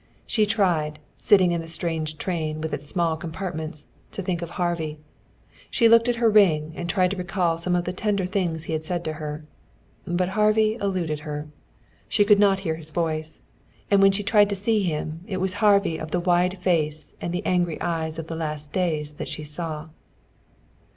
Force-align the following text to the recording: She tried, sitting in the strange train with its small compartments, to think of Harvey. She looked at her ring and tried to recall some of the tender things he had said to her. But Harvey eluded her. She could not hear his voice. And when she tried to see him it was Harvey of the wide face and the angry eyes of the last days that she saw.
She 0.25 0.47
tried, 0.47 0.97
sitting 1.19 1.51
in 1.51 1.61
the 1.61 1.67
strange 1.67 2.17
train 2.17 2.59
with 2.59 2.73
its 2.73 2.87
small 2.89 3.15
compartments, 3.15 3.85
to 4.13 4.23
think 4.23 4.41
of 4.41 4.49
Harvey. 4.57 4.97
She 5.69 5.87
looked 5.87 6.09
at 6.09 6.15
her 6.15 6.27
ring 6.27 6.73
and 6.75 6.89
tried 6.89 7.11
to 7.11 7.17
recall 7.17 7.59
some 7.59 7.75
of 7.75 7.83
the 7.85 7.93
tender 7.93 8.25
things 8.25 8.63
he 8.63 8.73
had 8.73 8.83
said 8.83 9.03
to 9.03 9.13
her. 9.21 9.45
But 10.07 10.29
Harvey 10.29 10.73
eluded 10.81 11.19
her. 11.19 11.49
She 12.09 12.25
could 12.25 12.39
not 12.39 12.61
hear 12.61 12.77
his 12.77 12.89
voice. 12.89 13.43
And 13.91 14.01
when 14.01 14.11
she 14.11 14.23
tried 14.23 14.49
to 14.49 14.55
see 14.55 14.81
him 14.81 15.19
it 15.27 15.37
was 15.37 15.53
Harvey 15.61 15.99
of 15.99 16.09
the 16.09 16.19
wide 16.19 16.57
face 16.57 17.15
and 17.21 17.31
the 17.31 17.45
angry 17.45 17.79
eyes 17.79 18.17
of 18.17 18.25
the 18.25 18.35
last 18.35 18.73
days 18.73 19.13
that 19.13 19.27
she 19.27 19.43
saw. 19.43 19.85